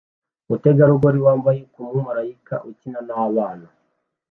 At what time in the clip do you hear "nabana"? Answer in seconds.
3.07-3.67